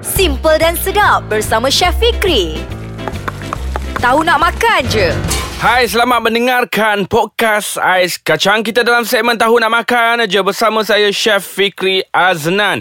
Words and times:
Simple 0.00 0.56
dan 0.56 0.80
sedap 0.80 1.28
bersama 1.28 1.68
Chef 1.68 1.92
Fikri. 2.00 2.56
Tahu 4.00 4.24
nak 4.24 4.40
makan 4.40 4.80
je. 4.88 5.12
Hai, 5.60 5.84
selamat 5.84 6.24
mendengarkan 6.24 7.04
podcast 7.04 7.76
Ais 7.76 8.16
Kacang. 8.16 8.64
Kita 8.64 8.80
dalam 8.80 9.04
segmen 9.04 9.36
Tahu 9.36 9.60
Nak 9.60 9.68
Makan 9.68 10.24
aja 10.24 10.40
bersama 10.40 10.80
saya 10.88 11.12
Chef 11.12 11.44
Fikri 11.44 12.00
Aznan. 12.16 12.80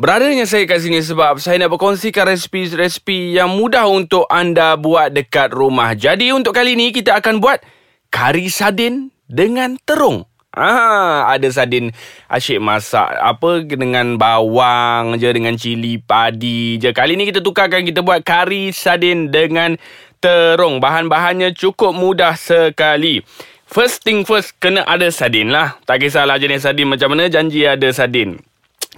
Beradanya 0.00 0.48
saya 0.48 0.64
kat 0.64 0.80
sini 0.80 1.04
sebab 1.04 1.36
saya 1.36 1.60
nak 1.60 1.76
berkongsikan 1.76 2.32
resipi-resipi 2.32 3.36
yang 3.36 3.52
mudah 3.52 3.84
untuk 3.84 4.24
anda 4.32 4.80
buat 4.80 5.12
dekat 5.12 5.52
rumah. 5.52 5.92
Jadi 5.92 6.32
untuk 6.32 6.56
kali 6.56 6.80
ini 6.80 6.96
kita 6.96 7.20
akan 7.20 7.44
buat 7.44 7.60
kari 8.08 8.48
sardin 8.48 9.12
dengan 9.28 9.76
terung. 9.84 10.24
Ah, 10.54 11.34
ada 11.34 11.50
sardin 11.50 11.90
asyik 12.30 12.62
masak 12.62 13.10
apa 13.18 13.66
dengan 13.66 14.14
bawang 14.14 15.18
je 15.18 15.26
dengan 15.34 15.58
cili 15.58 15.98
padi 15.98 16.78
je. 16.78 16.94
Kali 16.94 17.18
ni 17.18 17.26
kita 17.26 17.42
tukarkan 17.42 17.82
kita 17.82 18.06
buat 18.06 18.22
kari 18.22 18.70
sardin 18.70 19.34
dengan 19.34 19.74
terung. 20.22 20.78
Bahan-bahannya 20.78 21.58
cukup 21.58 21.90
mudah 21.90 22.38
sekali. 22.38 23.26
First 23.66 24.06
thing 24.06 24.22
first 24.22 24.54
kena 24.62 24.86
ada 24.86 25.10
sardin 25.10 25.50
lah. 25.50 25.74
Tak 25.82 25.98
kisahlah 26.06 26.38
jenis 26.38 26.62
sardin 26.62 26.86
macam 26.86 27.10
mana 27.10 27.26
janji 27.26 27.66
ada 27.66 27.90
sardin. 27.90 28.38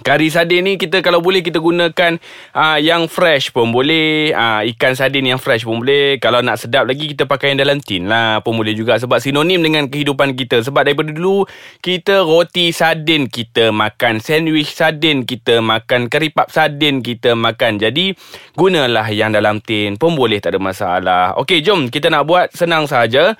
Kari 0.05 0.29
sardin 0.29 0.63
ni 0.63 0.73
kita 0.77 1.01
kalau 1.01 1.19
boleh 1.19 1.41
kita 1.41 1.57
gunakan 1.57 2.21
uh, 2.53 2.77
yang 2.77 3.09
fresh 3.09 3.49
pun 3.49 3.73
boleh. 3.73 4.31
Uh, 4.31 4.61
ikan 4.75 4.93
sardin 4.93 5.25
yang 5.25 5.41
fresh 5.41 5.65
pun 5.65 5.81
boleh. 5.81 6.21
Kalau 6.21 6.39
nak 6.45 6.61
sedap 6.61 6.85
lagi 6.85 7.09
kita 7.11 7.25
pakai 7.25 7.53
yang 7.53 7.59
dalam 7.61 7.81
tin 7.81 8.05
lah 8.05 8.39
pun 8.45 8.53
boleh 8.55 8.77
juga. 8.77 8.95
Sebab 9.01 9.17
sinonim 9.17 9.59
dengan 9.59 9.89
kehidupan 9.89 10.37
kita. 10.37 10.61
Sebab 10.61 10.85
daripada 10.85 11.09
dulu 11.09 11.43
kita 11.81 12.21
roti 12.23 12.69
sardin 12.69 13.25
kita 13.27 13.73
makan. 13.73 14.21
Sandwich 14.21 14.71
sardin 14.71 15.25
kita 15.25 15.59
makan. 15.59 16.07
Keripap 16.07 16.53
sardin 16.53 17.01
kita 17.01 17.33
makan. 17.33 17.81
Jadi 17.81 18.13
gunalah 18.53 19.09
yang 19.09 19.33
dalam 19.33 19.59
tin 19.59 19.97
pun 19.97 20.13
boleh 20.13 20.37
tak 20.37 20.55
ada 20.55 20.59
masalah. 20.61 21.23
Okey 21.41 21.65
jom 21.65 21.89
kita 21.89 22.13
nak 22.13 22.29
buat 22.29 22.53
senang 22.53 22.85
saja. 22.85 23.33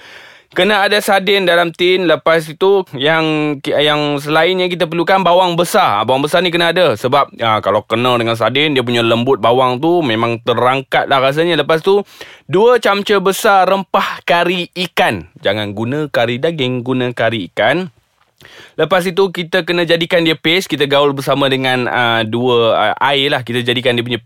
Kena 0.56 0.88
ada 0.88 0.98
sardin 1.04 1.44
dalam 1.44 1.76
tin 1.76 2.08
Lepas 2.08 2.48
itu 2.48 2.88
Yang 2.96 3.26
yang 3.68 4.16
selainnya 4.22 4.72
kita 4.72 4.88
perlukan 4.88 5.20
bawang 5.20 5.60
besar. 5.60 6.08
Bawang 6.08 6.24
besar 6.24 6.40
ni 6.40 6.54
kena 6.54 6.72
ada 6.72 6.96
Sebab 6.96 7.36
ya, 7.36 7.60
kalau 7.60 7.84
kena 7.84 8.16
dengan 8.16 8.40
sardin 8.40 8.72
Dia 8.72 8.86
punya 8.86 9.04
lembut 9.04 9.44
bawang 9.44 9.84
tu 9.84 10.00
Memang 10.00 10.40
terangkat 10.46 11.12
lah 11.12 11.20
rasanya. 11.20 11.60
Lepas 11.60 11.84
tu 11.84 12.00
Dua 12.48 12.80
camca 12.80 13.20
besar 13.20 13.68
rempah 13.68 14.24
kari 14.24 14.72
ikan. 14.88 15.28
Jangan 15.44 15.76
guna 15.76 16.08
kari 16.08 16.40
daging 16.40 16.86
Guna 16.86 17.12
kari 17.12 17.52
ikan 17.52 17.92
Lepas 18.78 19.10
itu 19.10 19.34
kita 19.34 19.66
kena 19.66 19.90
jadikan 19.90 20.22
dia 20.22 20.38
paste 20.38 20.70
Kita 20.70 20.86
gaul 20.86 21.10
bersama 21.18 21.50
dengan 21.50 21.90
uh, 21.90 22.22
dua 22.22 22.78
uh, 22.78 22.96
air 23.10 23.34
lah. 23.34 23.42
Kita 23.42 23.66
jadikan 23.66 23.98
dia 23.98 24.06
punya 24.06 24.20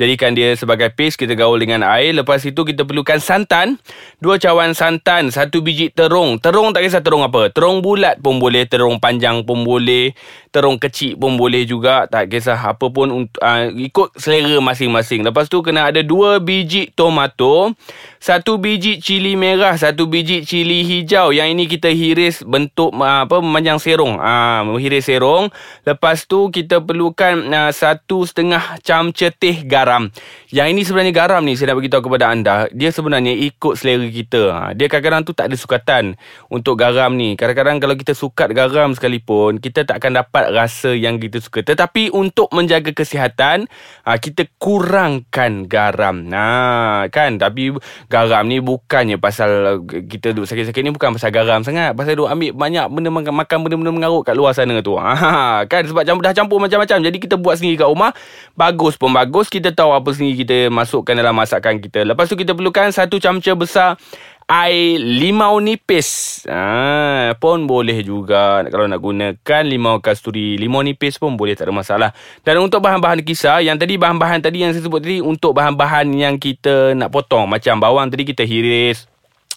Jadikan 0.00 0.32
dia 0.32 0.56
sebagai 0.56 0.88
paste 0.96 1.20
Kita 1.20 1.36
gaul 1.36 1.60
dengan 1.60 1.84
air. 1.84 2.16
Lepas 2.16 2.40
itu 2.48 2.64
kita 2.64 2.88
perlukan 2.88 3.20
santan. 3.20 3.76
Dua 4.16 4.40
cawan 4.40 4.72
santan 4.72 5.28
Satu 5.28 5.60
biji 5.60 5.92
terung. 5.92 6.40
Terung 6.40 6.72
tak 6.72 6.88
kisah 6.88 7.04
terung 7.04 7.20
apa. 7.20 7.52
Terung 7.52 7.84
bulat 7.84 8.16
pun 8.24 8.40
boleh 8.40 8.64
Terung 8.64 8.96
panjang 8.96 9.44
pun 9.44 9.62
boleh 9.62 10.16
Terung 10.48 10.80
kecil 10.80 11.20
pun 11.20 11.36
boleh 11.36 11.68
juga. 11.68 12.08
Tak 12.08 12.32
kisah 12.32 12.56
apa 12.56 12.88
pun 12.88 13.28
uh, 13.28 13.62
Ikut 13.76 14.16
selera 14.16 14.56
masing-masing. 14.64 15.20
Lepas 15.20 15.52
tu 15.52 15.60
kena 15.60 15.92
ada 15.92 16.00
dua 16.00 16.40
biji 16.40 16.88
tomato 16.96 17.76
Satu 18.16 18.56
biji 18.56 19.04
cili 19.04 19.36
merah 19.36 19.76
Satu 19.76 20.08
biji 20.08 20.48
cili 20.48 20.80
hijau. 20.80 21.30
Yang 21.36 21.48
ini 21.52 21.64
kita 21.68 21.92
hiris 21.92 22.40
bentuk 22.40 22.96
uh, 22.96 23.28
apa 23.28 23.44
memanjang 23.68 23.84
serong. 23.84 24.14
Ah 24.16 24.24
ha, 24.24 24.64
menghiris 24.64 25.04
serong. 25.04 25.52
Lepas 25.84 26.24
tu 26.24 26.48
kita 26.48 26.80
perlukan 26.80 27.44
uh, 27.52 27.68
satu 27.68 28.24
setengah 28.24 28.80
camca 28.80 29.28
teh 29.28 29.60
garam. 29.68 30.08
Yang 30.48 30.68
ini 30.72 30.80
sebenarnya 30.88 31.12
garam 31.12 31.44
ni 31.44 31.52
saya 31.52 31.76
nak 31.76 31.84
beritahu 31.84 32.08
kepada 32.08 32.32
anda. 32.32 32.64
Dia 32.72 32.88
sebenarnya 32.88 33.36
ikut 33.36 33.76
selera 33.76 34.08
kita. 34.08 34.42
Ha, 34.48 34.60
dia 34.72 34.88
kadang-kadang 34.88 35.28
tu 35.28 35.36
tak 35.36 35.52
ada 35.52 35.56
sukatan 35.60 36.16
untuk 36.48 36.80
garam 36.80 37.12
ni. 37.12 37.36
Kadang-kadang 37.36 37.76
kalau 37.76 37.92
kita 37.92 38.16
sukat 38.16 38.56
garam 38.56 38.96
sekalipun 38.96 39.60
kita 39.60 39.84
tak 39.84 40.00
akan 40.00 40.24
dapat 40.24 40.48
rasa 40.56 40.96
yang 40.96 41.20
kita 41.20 41.44
suka. 41.44 41.60
Tetapi 41.60 42.16
untuk 42.16 42.48
menjaga 42.56 42.96
kesihatan 42.96 43.68
ha, 44.08 44.16
kita 44.16 44.48
kurangkan 44.56 45.68
garam. 45.68 46.24
Nah 46.24 47.04
kan? 47.12 47.36
Tapi 47.36 47.76
garam 48.08 48.48
ni 48.48 48.64
bukannya 48.64 49.20
pasal 49.20 49.84
kita 49.84 50.32
duduk 50.32 50.48
sakit-sakit 50.48 50.80
ni 50.80 50.90
bukan 50.94 51.12
pasal 51.12 51.28
garam 51.28 51.60
sangat. 51.60 51.92
Pasal 51.92 52.16
duk 52.16 52.30
ambil 52.30 52.56
banyak 52.56 52.86
benda 52.88 53.10
makan 53.12 53.57
benda-benda 53.62 53.92
mengarut 53.94 54.22
kat 54.26 54.34
luar 54.38 54.54
sana 54.54 54.78
tu. 54.80 54.94
Ha, 54.98 55.64
kan 55.70 55.82
sebab 55.86 56.02
campur, 56.06 56.22
dah 56.24 56.34
campur 56.34 56.58
macam-macam. 56.58 56.98
Jadi 57.02 57.16
kita 57.18 57.34
buat 57.36 57.58
sendiri 57.58 57.80
kat 57.80 57.88
rumah. 57.88 58.10
Bagus 58.54 58.94
pun 58.94 59.10
bagus. 59.10 59.50
Kita 59.50 59.74
tahu 59.74 59.94
apa 59.94 60.10
sendiri 60.14 60.44
kita 60.46 60.56
masukkan 60.68 61.14
dalam 61.14 61.34
masakan 61.34 61.82
kita. 61.82 62.06
Lepas 62.06 62.30
tu 62.30 62.36
kita 62.38 62.54
perlukan 62.54 62.90
satu 62.90 63.18
camca 63.18 63.52
besar 63.58 64.00
air 64.48 64.96
limau 64.96 65.60
nipis. 65.60 66.40
Ha, 66.48 67.36
pun 67.36 67.68
boleh 67.68 68.00
juga 68.00 68.64
kalau 68.72 68.88
nak 68.88 68.98
gunakan 68.98 69.62
limau 69.68 70.00
kasturi. 70.00 70.56
Limau 70.56 70.80
nipis 70.80 71.20
pun 71.20 71.36
boleh 71.36 71.52
tak 71.52 71.68
ada 71.68 71.76
masalah. 71.76 72.10
Dan 72.40 72.64
untuk 72.64 72.80
bahan-bahan 72.80 73.20
kisar, 73.20 73.60
yang 73.60 73.76
tadi 73.76 74.00
bahan-bahan 74.00 74.40
tadi 74.40 74.64
yang 74.64 74.72
saya 74.72 74.88
sebut 74.88 75.04
tadi 75.04 75.20
untuk 75.20 75.52
bahan-bahan 75.52 76.08
yang 76.16 76.40
kita 76.40 76.96
nak 76.96 77.12
potong. 77.12 77.44
Macam 77.44 77.76
bawang 77.76 78.08
tadi 78.08 78.24
kita 78.24 78.48
hiris. 78.48 79.04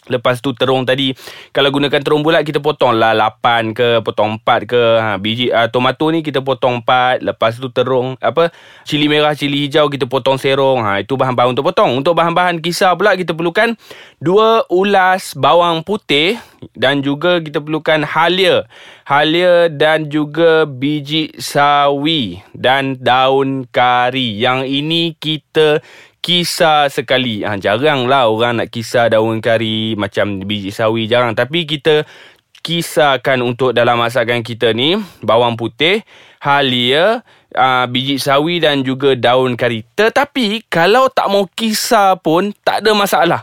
Lepas 0.10 0.42
tu 0.42 0.58
terung 0.58 0.82
tadi 0.82 1.14
Kalau 1.54 1.70
gunakan 1.70 2.02
terung 2.02 2.26
bulat 2.26 2.42
Kita 2.42 2.58
potong 2.58 2.98
lah 2.98 3.14
8 3.14 3.78
ke 3.78 4.02
Potong 4.02 4.42
4 4.42 4.66
ke. 4.66 4.84
Ha, 4.98 5.22
Biji 5.22 5.54
uh, 5.54 5.70
tomato 5.70 6.10
ni 6.10 6.26
Kita 6.26 6.42
potong 6.42 6.82
4 6.82 7.22
Lepas 7.22 7.62
tu 7.62 7.70
terung 7.70 8.18
Apa 8.18 8.50
Cili 8.82 9.06
merah 9.06 9.38
Cili 9.38 9.70
hijau 9.70 9.94
Kita 9.94 10.10
potong 10.10 10.42
serong. 10.42 10.82
Ha, 10.82 11.06
Itu 11.06 11.22
bahan-bahan 11.22 11.54
untuk 11.54 11.70
potong. 11.70 11.94
Untuk 11.94 12.18
bahan-bahan 12.18 12.58
kisar 12.66 12.98
pula 12.98 13.14
Kita 13.14 13.38
perlukan 13.38 13.78
Dua 14.18 14.66
ulas 14.74 15.38
bawang 15.38 15.86
putih 15.86 16.42
Dan 16.74 17.06
juga 17.06 17.38
kita 17.38 17.62
perlukan 17.62 18.02
halia. 18.02 18.66
Halia 19.06 19.70
dan 19.70 20.10
juga 20.10 20.66
biji 20.66 21.34
sawi 21.38 22.42
Dan 22.54 22.98
daun 23.02 23.66
kari. 23.70 24.38
Yang 24.38 24.60
ini 24.70 25.02
kita 25.18 25.82
kisar 26.22 26.88
sekali. 26.94 27.42
Ha, 27.42 27.58
jaranglah 27.58 28.30
orang 28.30 28.64
nak 28.64 28.70
kisar 28.70 29.10
daun 29.12 29.42
kari 29.42 29.98
macam 29.98 30.46
biji 30.46 30.70
sawi. 30.70 31.10
Jarang. 31.10 31.34
Tapi 31.34 31.66
kita 31.66 32.06
kisarkan 32.62 33.42
untuk 33.42 33.74
dalam 33.74 33.98
masakan 33.98 34.46
kita 34.46 34.72
ni. 34.72 34.96
Bawang 35.26 35.58
putih, 35.58 36.06
halia, 36.40 37.26
uh, 37.58 37.86
biji 37.90 38.22
sawi 38.22 38.62
dan 38.62 38.86
juga 38.86 39.18
daun 39.18 39.58
kari. 39.58 39.84
Tetapi 39.98 40.70
kalau 40.70 41.10
tak 41.10 41.28
mau 41.28 41.50
kisar 41.52 42.22
pun 42.22 42.54
tak 42.62 42.86
ada 42.86 42.94
masalah. 42.94 43.42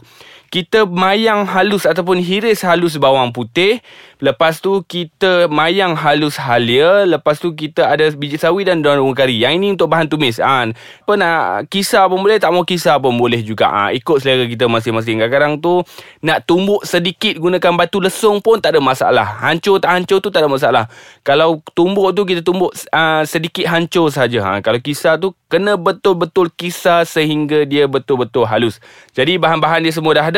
Kita 0.49 0.89
mayang 0.89 1.45
halus 1.45 1.85
ataupun 1.85 2.25
hiris 2.25 2.65
halus 2.65 2.97
bawang 2.97 3.37
putih. 3.37 3.85
Lepas 4.19 4.65
tu 4.65 4.81
kita 4.83 5.47
mayang 5.47 5.93
halus 5.93 6.41
halia. 6.41 7.05
Lepas 7.05 7.39
tu 7.39 7.53
kita 7.53 7.85
ada 7.85 8.09
biji 8.17 8.41
sawi 8.41 8.65
dan 8.65 8.81
daun 8.81 9.13
kari. 9.13 9.45
Yang 9.45 9.53
ini 9.61 9.69
untuk 9.77 9.93
bahan 9.93 10.09
tumis. 10.09 10.41
Ha, 10.41 10.73
apa 10.73 11.13
nak 11.21 11.69
kisar 11.69 12.09
pun 12.09 12.25
boleh, 12.25 12.41
tak 12.41 12.51
mau 12.51 12.65
kisar 12.65 12.97
pun 12.97 13.13
boleh 13.15 13.45
juga. 13.45 13.69
Ha, 13.69 13.83
ikut 13.93 14.25
selera 14.25 14.49
kita 14.49 14.67
masing-masing. 14.67 15.21
Kadang-kadang 15.21 15.61
tu 15.61 15.85
nak 16.25 16.49
tumbuk 16.49 16.81
sedikit 16.83 17.37
gunakan 17.37 17.77
batu 17.77 18.01
lesung 18.01 18.41
pun 18.41 18.57
tak 18.57 18.73
ada 18.75 18.81
masalah. 18.81 19.45
Hancur 19.45 19.79
tak 19.79 20.01
hancur 20.01 20.19
tu 20.25 20.33
tak 20.33 20.43
ada 20.43 20.51
masalah. 20.51 20.85
Kalau 21.23 21.61
tumbuk 21.77 22.17
tu 22.17 22.25
kita 22.25 22.41
tumbuk 22.41 22.73
uh, 22.91 23.23
sedikit 23.29 23.69
hancur 23.69 24.09
saja. 24.09 24.41
Ha, 24.43 24.65
kalau 24.65 24.81
kisar 24.81 25.21
tu 25.21 25.37
kena 25.53 25.77
betul-betul 25.77 26.53
kisar 26.57 27.05
sehingga 27.09 27.69
dia 27.69 27.85
betul-betul 27.85 28.49
halus. 28.49 28.81
Jadi 29.13 29.37
bahan-bahan 29.37 29.85
dia 29.85 29.93
semua 29.93 30.17
dah 30.17 30.27
ada. 30.27 30.38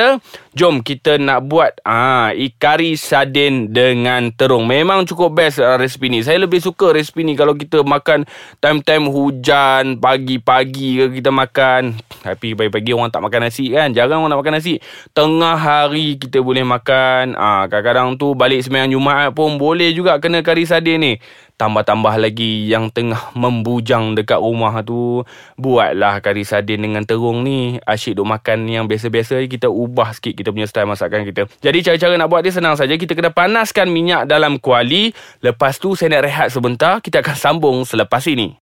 Jom 0.51 0.83
kita 0.83 1.15
nak 1.23 1.47
buat 1.47 1.79
ah 1.87 2.35
ha, 2.35 2.49
kari 2.59 2.99
sardin 2.99 3.71
dengan 3.71 4.35
terung. 4.35 4.67
Memang 4.67 5.07
cukup 5.07 5.31
best 5.39 5.63
uh, 5.63 5.79
resipi 5.79 6.11
ni. 6.11 6.27
Saya 6.27 6.43
lebih 6.43 6.59
suka 6.59 6.91
resipi 6.91 7.23
ni 7.23 7.39
kalau 7.39 7.55
kita 7.55 7.87
makan 7.87 8.27
time-time 8.59 9.07
hujan, 9.07 10.03
pagi-pagi 10.03 10.99
ke 10.99 11.23
kita 11.23 11.31
makan. 11.31 11.95
Tapi 12.27 12.59
pagi-pagi 12.59 12.91
orang 12.91 13.15
tak 13.15 13.23
makan 13.23 13.41
nasi 13.47 13.71
kan. 13.71 13.95
Jarang 13.95 14.27
orang 14.27 14.35
nak 14.35 14.41
makan 14.43 14.55
nasi. 14.59 14.83
Tengah 15.15 15.55
hari 15.55 16.19
kita 16.19 16.43
boleh 16.43 16.67
makan. 16.67 17.39
Ah 17.39 17.71
kadang-kadang 17.71 18.19
tu 18.19 18.35
balik 18.35 18.67
sembahyang 18.67 18.91
Jumaat 18.91 19.31
pun 19.33 19.55
boleh 19.55 19.95
juga 19.95 20.19
kena 20.19 20.43
kari 20.43 20.67
sardin 20.67 20.99
ni. 20.99 21.15
Tambah-tambah 21.61 22.17
lagi 22.17 22.73
yang 22.73 22.89
tengah 22.89 23.37
membujang 23.37 24.17
dekat 24.17 24.41
rumah 24.41 24.81
tu. 24.81 25.29
Buatlah 25.61 26.25
kari 26.25 26.41
sardin 26.41 26.81
dengan 26.81 27.05
terung 27.05 27.45
ni. 27.45 27.77
Asyik 27.85 28.17
duk 28.17 28.25
makan 28.25 28.65
yang 28.65 28.89
biasa-biasa. 28.89 29.45
Kita 29.45 29.69
ubah 29.69 30.17
sikit 30.17 30.41
kita 30.41 30.57
punya 30.57 30.65
style 30.65 30.89
masakan 30.89 31.29
kita. 31.29 31.53
Jadi 31.61 31.85
cara-cara 31.85 32.17
nak 32.17 32.33
buat 32.33 32.41
dia 32.41 32.57
senang 32.57 32.81
saja. 32.81 32.97
Kita 32.97 33.13
kena 33.13 33.29
panaskan 33.29 33.93
minyak 33.93 34.25
dalam 34.25 34.57
kuali. 34.57 35.13
Lepas 35.45 35.77
tu 35.77 35.93
saya 35.93 36.17
nak 36.17 36.25
rehat 36.25 36.49
sebentar. 36.49 37.05
Kita 37.05 37.21
akan 37.21 37.37
sambung 37.37 37.85
selepas 37.85 38.25
ini. 38.25 38.57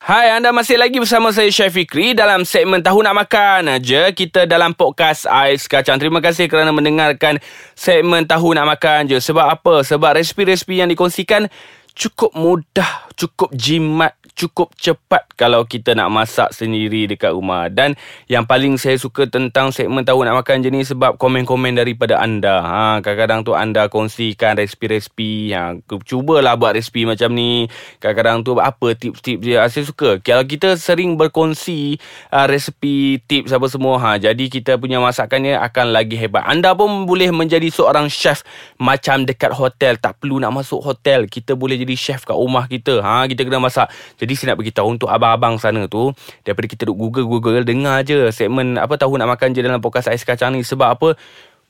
Hai, 0.00 0.32
anda 0.32 0.48
masih 0.48 0.80
lagi 0.80 0.96
bersama 0.96 1.28
saya 1.28 1.52
Chef 1.52 1.76
Fikri 1.76 2.16
dalam 2.16 2.48
segmen 2.48 2.80
Tahu 2.80 3.04
Nak 3.04 3.20
Makan 3.20 3.68
aja. 3.68 4.08
Kita 4.08 4.48
dalam 4.48 4.72
podcast 4.72 5.28
Ais 5.28 5.68
Kacang. 5.68 6.00
Terima 6.00 6.24
kasih 6.24 6.48
kerana 6.48 6.72
mendengarkan 6.72 7.36
segmen 7.76 8.24
Tahu 8.24 8.56
Nak 8.56 8.64
Makan 8.64 9.12
je. 9.12 9.20
Sebab 9.20 9.60
apa? 9.60 9.84
Sebab 9.84 10.16
resipi-resipi 10.16 10.80
yang 10.80 10.88
dikongsikan 10.88 11.52
cukup 11.96 12.36
mudah, 12.36 13.08
cukup 13.16 13.50
jimat, 13.56 14.14
cukup 14.34 14.72
cepat 14.78 15.26
kalau 15.40 15.64
kita 15.64 15.96
nak 15.96 16.12
masak 16.12 16.52
sendiri 16.52 17.08
dekat 17.08 17.32
rumah. 17.32 17.72
Dan 17.72 17.96
yang 18.28 18.44
paling 18.44 18.76
saya 18.76 19.00
suka 19.00 19.24
tentang 19.24 19.72
segmen 19.72 20.04
tahu 20.04 20.20
nak 20.22 20.44
makan 20.44 20.60
je 20.60 20.68
ni 20.68 20.84
sebab 20.84 21.16
komen-komen 21.16 21.76
daripada 21.76 22.20
anda. 22.20 22.60
Ha, 22.60 22.82
kadang-kadang 23.00 23.40
tu 23.46 23.52
anda 23.56 23.88
kongsikan 23.88 24.60
resipi-resipi. 24.60 25.56
Ha, 25.56 25.80
cubalah 26.04 26.60
buat 26.60 26.76
resipi 26.76 27.08
macam 27.08 27.32
ni. 27.32 27.66
Kadang-kadang 27.98 28.44
tu 28.44 28.56
apa 28.60 28.92
tips-tips 28.92 29.40
dia. 29.40 29.64
Saya 29.72 29.84
suka. 29.88 30.20
Kalau 30.20 30.44
kita 30.44 30.76
sering 30.76 31.16
berkongsi 31.16 31.96
uh, 32.28 32.44
resipi, 32.44 33.20
tips 33.24 33.56
apa 33.56 33.66
semua. 33.72 33.96
Ha, 33.96 34.20
jadi 34.20 34.44
kita 34.52 34.76
punya 34.76 35.00
masakannya 35.00 35.56
akan 35.56 35.96
lagi 35.96 36.20
hebat. 36.20 36.44
Anda 36.44 36.76
pun 36.76 37.08
boleh 37.08 37.32
menjadi 37.32 37.72
seorang 37.72 38.12
chef 38.12 38.44
macam 38.76 39.24
dekat 39.24 39.56
hotel. 39.56 39.96
Tak 39.96 40.20
perlu 40.20 40.36
nak 40.36 40.52
masuk 40.52 40.84
hotel. 40.84 41.24
Kita 41.32 41.56
boleh 41.56 41.80
jadi 41.80 41.96
chef 41.96 42.28
kat 42.28 42.36
rumah 42.36 42.68
kita. 42.68 43.00
Ha, 43.00 43.24
kita 43.24 43.48
kena 43.48 43.62
masak. 43.62 43.88
Jadi 44.20 44.32
saya 44.36 44.52
nak 44.52 44.60
beritahu 44.60 44.92
untuk 44.92 45.08
abang-abang 45.08 45.56
sana 45.56 45.88
tu. 45.88 46.12
Daripada 46.44 46.68
kita 46.68 46.84
duk 46.84 47.00
google-google. 47.00 47.64
Dengar 47.64 48.04
je 48.04 48.28
segmen 48.28 48.76
apa 48.76 49.00
tahu 49.00 49.16
nak 49.16 49.32
makan 49.32 49.56
je 49.56 49.64
dalam 49.64 49.80
podcast 49.80 50.12
ais 50.12 50.20
kacang 50.20 50.52
ni. 50.52 50.60
Sebab 50.60 50.88
apa? 50.92 51.16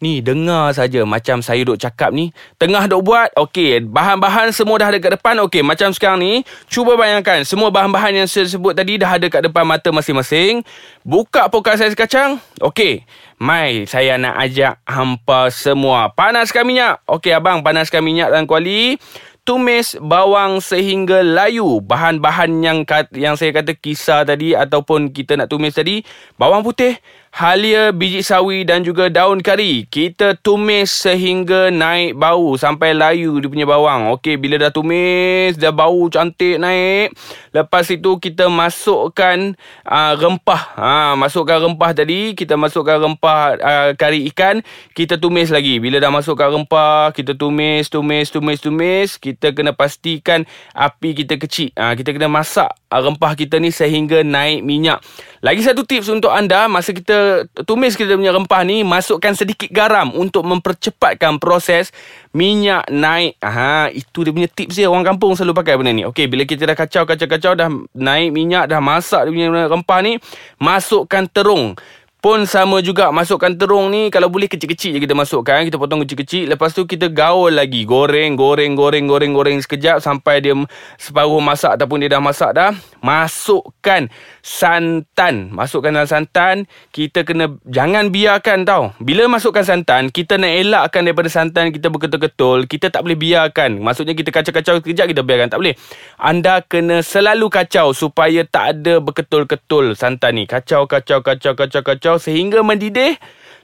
Ni 0.00 0.24
dengar 0.24 0.72
saja 0.72 1.04
macam 1.04 1.44
saya 1.44 1.60
duk 1.60 1.76
cakap 1.76 2.08
ni. 2.08 2.32
Tengah 2.56 2.88
duk 2.88 3.04
buat. 3.04 3.36
Okey, 3.36 3.84
bahan-bahan 3.84 4.48
semua 4.48 4.80
dah 4.80 4.88
ada 4.88 4.96
kat 4.96 5.20
depan. 5.20 5.36
Okey, 5.44 5.60
macam 5.60 5.92
sekarang 5.92 6.24
ni, 6.24 6.32
cuba 6.72 6.96
bayangkan 6.96 7.44
semua 7.44 7.68
bahan-bahan 7.68 8.24
yang 8.24 8.24
saya 8.24 8.48
sebut 8.48 8.72
tadi 8.72 8.96
dah 8.96 9.20
ada 9.20 9.28
kat 9.28 9.44
depan 9.44 9.60
mata 9.68 9.92
masing-masing. 9.92 10.64
Buka 11.04 11.52
podcast 11.52 11.84
ais 11.84 11.92
kacang. 11.92 12.40
Okey. 12.64 13.04
Mai, 13.36 13.84
saya 13.84 14.16
nak 14.16 14.40
ajak 14.40 14.80
hampa 14.88 15.52
semua. 15.52 16.08
Panaskan 16.16 16.64
minyak. 16.64 17.04
Okey, 17.04 17.36
abang, 17.36 17.60
panaskan 17.60 18.00
minyak 18.00 18.32
dan 18.32 18.48
kuali 18.48 18.96
tumis 19.44 19.94
bawang 20.00 20.58
sehingga 20.58 21.22
layu. 21.22 21.78
Bahan-bahan 21.84 22.50
yang 22.64 22.78
yang 23.14 23.36
saya 23.36 23.54
kata 23.54 23.76
kisar 23.76 24.26
tadi 24.26 24.56
ataupun 24.56 25.14
kita 25.14 25.38
nak 25.38 25.52
tumis 25.52 25.76
tadi, 25.78 26.02
bawang 26.34 26.66
putih, 26.66 26.98
halia 27.30 27.94
biji 27.94 28.26
sawi 28.26 28.66
dan 28.66 28.82
juga 28.82 29.06
daun 29.06 29.38
kari. 29.38 29.86
Kita 29.86 30.34
tumis 30.34 30.90
sehingga 30.90 31.70
naik 31.70 32.18
bau 32.18 32.58
sampai 32.58 32.90
layu 32.90 33.38
dia 33.38 33.46
punya 33.46 33.66
bawang. 33.70 34.10
Okey, 34.18 34.34
bila 34.34 34.58
dah 34.58 34.74
tumis, 34.74 35.54
dah 35.54 35.70
bau 35.70 36.10
cantik 36.10 36.58
naik. 36.58 37.14
Lepas 37.54 37.86
itu 37.90 38.18
kita 38.18 38.50
masukkan 38.50 39.54
uh, 39.86 40.14
rempah. 40.18 40.62
Ha, 40.74 41.14
masukkan 41.14 41.62
rempah 41.62 41.94
tadi, 41.94 42.34
kita 42.34 42.58
masukkan 42.58 42.98
rempah 42.98 43.58
uh, 43.58 43.90
kari 43.94 44.26
ikan, 44.34 44.62
kita 44.94 45.14
tumis 45.14 45.54
lagi. 45.54 45.78
Bila 45.78 46.02
dah 46.02 46.10
masukkan 46.10 46.50
rempah, 46.50 47.14
kita 47.14 47.38
tumis, 47.38 47.86
tumis, 47.86 48.30
tumis, 48.30 48.58
tumis. 48.58 49.08
Kita 49.18 49.29
kena 49.38 49.70
pastikan 49.76 50.42
api 50.74 51.14
kita 51.14 51.38
kecil. 51.38 51.70
Ha, 51.78 51.94
kita 51.94 52.10
kena 52.16 52.26
masak 52.26 52.72
uh, 52.90 53.00
rempah 53.00 53.32
kita 53.38 53.62
ni 53.62 53.70
sehingga 53.70 54.26
naik 54.26 54.66
minyak. 54.66 54.98
Lagi 55.40 55.62
satu 55.62 55.86
tips 55.86 56.10
untuk 56.10 56.34
anda 56.34 56.66
masa 56.66 56.90
kita 56.90 57.46
tumis 57.64 57.94
kita 57.96 58.18
punya 58.18 58.34
rempah 58.34 58.60
ni 58.66 58.82
masukkan 58.82 59.32
sedikit 59.32 59.70
garam 59.72 60.12
untuk 60.12 60.44
mempercepatkan 60.44 61.40
proses 61.40 61.94
minyak 62.34 62.84
naik. 62.90 63.38
Ha 63.40 63.88
itu 63.94 64.26
dia 64.26 64.32
punya 64.34 64.48
tips 64.50 64.76
dia 64.76 64.90
orang 64.90 65.06
kampung 65.16 65.32
selalu 65.38 65.56
pakai 65.56 65.78
benda 65.80 65.94
ni. 65.94 66.04
Okey 66.04 66.28
bila 66.28 66.44
kita 66.44 66.68
dah 66.68 66.76
kacau 66.76 67.06
kacau 67.08 67.26
kacau 67.30 67.52
dah 67.56 67.70
naik 67.96 68.34
minyak 68.34 68.68
dah 68.68 68.82
masak 68.82 69.28
dia 69.28 69.32
punya 69.32 69.48
rempah 69.70 70.00
ni 70.04 70.20
masukkan 70.60 71.24
terung 71.30 71.78
pun 72.20 72.44
sama 72.44 72.84
juga 72.84 73.08
masukkan 73.08 73.48
terung 73.56 73.88
ni 73.88 74.12
kalau 74.12 74.28
boleh 74.28 74.46
kecil-kecil 74.46 74.92
je 74.96 75.00
kita 75.00 75.16
masukkan 75.16 75.64
kita 75.64 75.80
potong 75.80 76.04
kecil-kecil. 76.04 76.52
Lepas 76.52 76.76
tu 76.76 76.84
kita 76.84 77.08
gaul 77.08 77.56
lagi 77.56 77.88
goreng 77.88 78.36
goreng 78.36 78.76
goreng 78.76 79.08
goreng 79.08 79.32
goreng 79.32 79.58
sekejap 79.58 80.04
sampai 80.04 80.44
dia 80.44 80.52
separuh 81.00 81.40
masak 81.40 81.80
ataupun 81.80 82.04
dia 82.04 82.12
dah 82.12 82.22
masak 82.22 82.52
dah 82.52 82.70
masukkan 83.00 84.12
santan. 84.44 85.48
Masukkan 85.56 85.96
dalam 85.96 86.08
santan 86.08 86.68
kita 86.92 87.24
kena 87.24 87.56
jangan 87.64 88.12
biarkan 88.12 88.68
tau. 88.68 88.92
Bila 89.00 89.24
masukkan 89.26 89.64
santan 89.64 90.12
kita 90.12 90.36
nak 90.36 90.52
elakkan 90.52 91.08
daripada 91.08 91.32
santan 91.32 91.72
kita 91.72 91.88
berketul-ketul 91.88 92.68
kita 92.68 92.92
tak 92.92 93.00
boleh 93.00 93.16
biarkan. 93.16 93.80
Maksudnya 93.80 94.12
kita 94.12 94.28
kacau-kacau 94.28 94.84
sekejap 94.84 95.08
kita 95.08 95.24
biarkan. 95.24 95.48
Tak 95.48 95.58
boleh. 95.58 95.74
Anda 96.20 96.60
kena 96.60 97.00
selalu 97.00 97.48
kacau 97.48 97.96
supaya 97.96 98.44
tak 98.44 98.84
ada 98.84 99.00
berketul-ketul 99.00 99.96
santan 99.96 100.36
ni. 100.36 100.44
Kacau 100.44 100.84
kacau 100.84 101.24
kacau 101.24 101.56
kacau 101.56 101.80
kacau 101.80 102.09
kacau 102.10 102.18
sehingga 102.18 102.58
mendidih. 102.66 103.14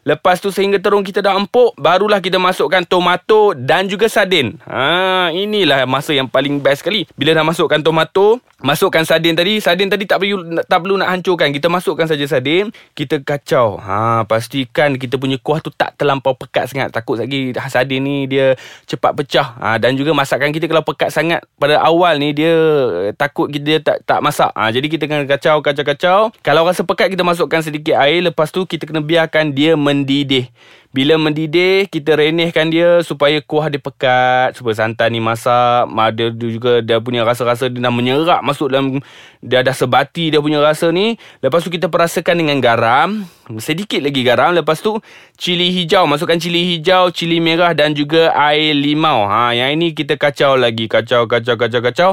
Lepas 0.06 0.38
tu 0.38 0.54
sehingga 0.54 0.78
terung 0.78 1.02
kita 1.02 1.18
dah 1.18 1.34
empuk, 1.34 1.74
barulah 1.74 2.22
kita 2.22 2.38
masukkan 2.38 2.86
tomato 2.86 3.58
dan 3.58 3.90
juga 3.90 4.06
sardin. 4.06 4.54
Ha, 4.62 5.34
inilah 5.34 5.82
masa 5.82 6.14
yang 6.14 6.30
paling 6.30 6.62
best 6.62 6.86
sekali. 6.86 7.10
Bila 7.18 7.34
dah 7.34 7.42
masukkan 7.42 7.82
tomato, 7.82 8.38
masukkan 8.62 9.02
sardin 9.02 9.34
tadi. 9.34 9.58
Sardin 9.58 9.90
tadi 9.90 10.06
tak 10.06 10.22
perlu 10.22 10.62
tak 10.62 10.78
perlu 10.78 10.94
nak 10.94 11.10
hancurkan. 11.10 11.50
Kita 11.50 11.66
masukkan 11.66 12.06
saja 12.06 12.22
sardin, 12.30 12.70
kita 12.94 13.18
kacau. 13.18 13.82
Ha, 13.82 14.22
pastikan 14.30 14.94
kita 14.94 15.18
punya 15.18 15.42
kuah 15.42 15.58
tu 15.58 15.74
tak 15.74 15.98
terlampau 15.98 16.38
pekat 16.38 16.70
sangat. 16.70 16.94
Takut 16.94 17.18
lagi 17.18 17.50
sardin 17.66 18.06
ni 18.06 18.30
dia 18.30 18.54
cepat 18.86 19.10
pecah. 19.10 19.58
Ha, 19.58 19.82
dan 19.82 19.98
juga 19.98 20.14
masakan 20.14 20.54
kita 20.54 20.70
kalau 20.70 20.86
pekat 20.86 21.10
sangat 21.10 21.42
pada 21.58 21.82
awal 21.82 22.14
ni 22.22 22.30
dia 22.30 22.54
takut 23.18 23.50
kita 23.50 23.82
tak 23.82 24.06
tak 24.06 24.22
masak. 24.22 24.54
Ha, 24.54 24.70
jadi 24.70 24.86
kita 24.86 25.10
kena 25.10 25.26
kacau 25.26 25.58
kacau 25.66 25.82
kacau. 25.82 26.18
Kalau 26.46 26.62
rasa 26.62 26.86
pekat 26.86 27.10
kita 27.10 27.26
masukkan 27.26 27.58
sedikit 27.58 27.98
air, 27.98 28.22
lepas 28.22 28.54
tu 28.54 28.62
kita 28.62 28.86
kena 28.86 29.02
biarkan 29.02 29.50
dia 29.50 29.74
men 29.74 29.95
mendidih. 29.96 30.52
Bila 30.96 31.20
mendidih, 31.20 31.93
kita 31.93 32.16
renehkan 32.16 32.72
dia 32.72 33.04
supaya 33.04 33.44
kuah 33.44 33.69
dia 33.69 33.76
pekat. 33.76 34.56
Supaya 34.56 34.81
santan 34.81 35.12
ni 35.12 35.20
masak. 35.20 35.93
Dia 36.16 36.32
juga 36.32 36.81
dia 36.81 36.96
punya 37.04 37.20
rasa-rasa 37.20 37.69
dia 37.69 37.84
dah 37.84 37.93
menyerap 37.93 38.40
masuk 38.40 38.72
dalam... 38.72 39.04
Dia 39.44 39.60
dah 39.60 39.76
sebati 39.76 40.32
dia 40.32 40.40
punya 40.40 40.58
rasa 40.64 40.88
ni. 40.88 41.20
Lepas 41.44 41.60
tu 41.60 41.69
kita 41.69 41.93
perasakan 41.93 42.40
dengan 42.40 42.58
garam. 42.64 43.28
Sedikit 43.60 44.00
lagi 44.00 44.25
garam. 44.25 44.56
Lepas 44.56 44.81
tu 44.81 44.96
cili 45.37 45.69
hijau. 45.69 46.08
Masukkan 46.08 46.40
cili 46.40 46.64
hijau, 46.64 47.12
cili 47.12 47.44
merah 47.44 47.76
dan 47.76 47.92
juga 47.92 48.32
air 48.32 48.72
limau. 48.72 49.28
Ha, 49.28 49.52
yang 49.52 49.76
ini 49.76 49.92
kita 49.92 50.16
kacau 50.16 50.56
lagi. 50.56 50.88
Kacau, 50.88 51.28
kacau, 51.28 51.60
kacau, 51.60 51.81
kacau. 51.84 52.10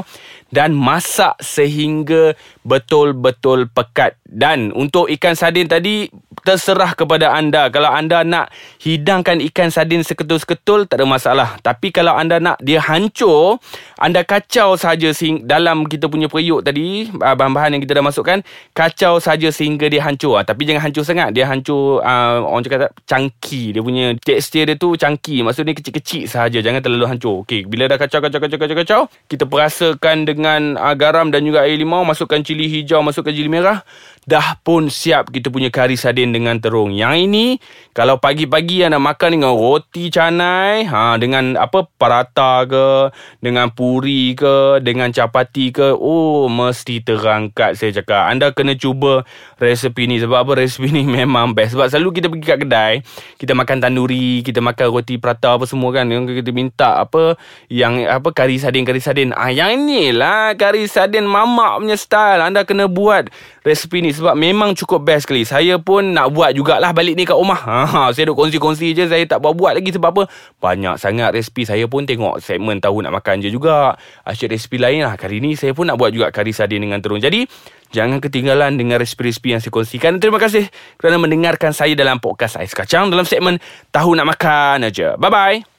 Dan 0.52 0.76
masak 0.76 1.40
sehingga 1.40 2.36
betul-betul 2.62 3.66
pekat. 3.72 4.20
Dan 4.28 4.70
untuk 4.76 5.10
ikan 5.10 5.34
sardin 5.34 5.66
tadi 5.66 6.06
terserah 6.46 6.94
kepada 6.94 7.34
anda. 7.34 7.66
Kalau 7.74 7.90
anda 7.90 8.22
nak 8.22 8.54
hidangkan 8.80 9.38
ikan 9.52 9.68
sardin 9.70 10.02
seketul-seketul, 10.02 10.86
tak 10.88 11.02
ada 11.02 11.06
masalah. 11.06 11.48
Tapi 11.60 11.92
kalau 11.94 12.14
anda 12.16 12.40
nak 12.40 12.58
dia 12.62 12.80
hancur, 12.80 13.60
anda 14.00 14.24
kacau 14.26 14.74
saja 14.80 15.12
dalam 15.44 15.84
kita 15.84 16.10
punya 16.10 16.26
periuk 16.26 16.64
tadi, 16.64 17.10
ah, 17.20 17.36
bahan-bahan 17.36 17.76
yang 17.76 17.82
kita 17.84 18.00
dah 18.00 18.04
masukkan, 18.04 18.38
kacau 18.72 19.20
saja 19.20 19.52
sehingga 19.52 19.86
dia 19.86 20.00
hancur. 20.02 20.40
Ah, 20.40 20.44
tapi 20.46 20.64
jangan 20.64 20.88
hancur 20.88 21.04
sangat. 21.04 21.30
Dia 21.36 21.46
hancur, 21.46 22.00
uh, 22.00 22.44
orang 22.46 22.64
cakap 22.64 22.90
cangki. 23.04 23.76
Dia 23.76 23.82
punya 23.84 24.16
tekstur 24.18 24.64
dia 24.64 24.74
tu 24.78 24.96
cangki. 24.96 25.44
Maksudnya 25.44 25.76
kecil-kecil 25.76 26.26
saja. 26.26 26.58
Jangan 26.64 26.80
terlalu 26.80 27.06
hancur. 27.06 27.44
Okey, 27.44 27.68
bila 27.68 27.86
dah 27.86 28.00
kacau, 28.00 28.24
kacau, 28.24 28.40
kacau, 28.40 28.58
kacau, 28.58 28.76
kacau, 28.76 29.00
kita 29.28 29.44
perasakan 29.44 30.24
dengan 30.24 30.80
uh, 30.80 30.96
garam 30.96 31.28
dan 31.28 31.44
juga 31.44 31.68
air 31.68 31.76
limau, 31.76 32.02
masukkan 32.02 32.40
cili 32.40 32.66
hijau, 32.66 33.04
masukkan 33.04 33.30
cili 33.30 33.52
merah. 33.52 33.84
Dah 34.24 34.56
pun 34.64 34.88
siap 34.88 35.28
kita 35.28 35.52
punya 35.52 35.68
kari 35.68 36.00
sardin 36.00 36.32
dengan 36.32 36.56
terung. 36.56 36.96
Yang 36.96 37.28
ini 37.28 37.46
kalau 37.92 38.16
pagi-pagi 38.16 38.63
anda 38.64 38.96
makan 38.96 39.36
dengan 39.36 39.52
roti 39.52 40.08
canai, 40.08 40.88
ha 40.88 41.20
dengan 41.20 41.60
apa 41.60 41.84
parata 42.00 42.64
ke, 42.64 43.12
dengan 43.44 43.68
puri 43.68 44.32
ke, 44.32 44.80
dengan 44.80 45.12
capati 45.12 45.68
ke, 45.68 45.92
oh 45.92 46.48
mesti 46.48 47.04
terangkat 47.04 47.76
saya 47.76 48.00
cakap. 48.00 48.32
Anda 48.32 48.56
kena 48.56 48.74
cuba 48.80 49.28
resepi 49.60 50.08
ni 50.08 50.16
sebab 50.16 50.48
apa 50.48 50.52
resepi 50.64 50.88
ni 50.88 51.04
memang 51.20 51.52
best. 51.52 51.76
Sebab 51.76 51.92
selalu 51.92 52.22
kita 52.22 52.26
pergi 52.32 52.46
kat 52.48 52.58
kedai, 52.64 52.94
kita 53.36 53.52
makan 53.52 53.84
tandoori, 53.84 54.40
kita 54.40 54.64
makan 54.64 54.86
roti 54.88 55.20
prata 55.20 55.60
apa 55.60 55.68
semua 55.68 55.92
kan. 55.92 56.08
Yang 56.08 56.40
kita 56.40 56.50
minta 56.50 56.98
apa 57.04 57.36
yang 57.68 58.00
apa 58.08 58.32
kari 58.32 58.56
sardin 58.56 58.88
kari 58.88 59.04
sardin. 59.04 59.30
Ah 59.36 59.52
yang 59.52 59.76
inilah 59.76 60.56
kari 60.56 60.88
sardin 60.88 61.28
mamak 61.28 61.84
punya 61.84 61.96
style. 62.00 62.40
Anda 62.40 62.64
kena 62.64 62.88
buat 62.88 63.28
resepi 63.64 64.04
ni 64.04 64.12
sebab 64.12 64.36
memang 64.36 64.76
cukup 64.76 65.02
best 65.02 65.26
sekali. 65.26 65.42
Saya 65.48 65.80
pun 65.80 66.12
nak 66.12 66.30
buat 66.30 66.52
jugalah 66.52 66.92
balik 66.92 67.16
ni 67.16 67.24
kat 67.24 67.34
rumah. 67.34 67.56
Ha, 67.94 68.10
saya 68.10 68.30
duk 68.30 68.38
kongsi-kongsi 68.38 68.90
je. 68.92 69.04
Saya 69.06 69.22
tak 69.24 69.38
buat-buat 69.40 69.78
lagi 69.78 69.94
sebab 69.94 70.10
apa? 70.10 70.22
Banyak 70.58 70.98
sangat 70.98 71.30
resipi. 71.30 71.62
Saya 71.62 71.86
pun 71.86 72.04
tengok 72.04 72.42
segmen 72.42 72.82
tahu 72.82 73.00
nak 73.00 73.22
makan 73.22 73.40
je 73.40 73.48
juga. 73.48 73.94
Asyik 74.26 74.50
resipi 74.50 74.82
lain 74.82 75.06
lah. 75.06 75.14
Kali 75.14 75.38
ni 75.38 75.54
saya 75.54 75.72
pun 75.72 75.86
nak 75.86 75.96
buat 75.96 76.10
juga 76.10 76.28
kari 76.34 76.50
sardin 76.50 76.82
dengan 76.82 76.98
terung. 76.98 77.22
Jadi, 77.22 77.46
jangan 77.94 78.18
ketinggalan 78.18 78.74
dengan 78.74 78.98
resipi-resipi 78.98 79.54
yang 79.54 79.60
saya 79.62 79.70
kongsikan. 79.70 80.18
Terima 80.18 80.42
kasih 80.42 80.66
kerana 80.98 81.22
mendengarkan 81.22 81.70
saya 81.70 81.94
dalam 81.94 82.18
podcast 82.18 82.58
Ais 82.58 82.74
Kacang 82.74 83.08
dalam 83.08 83.24
segmen 83.24 83.62
Tahu 83.94 84.10
Nak 84.18 84.26
Makan 84.34 84.90
aja. 84.90 85.14
Bye-bye. 85.14 85.73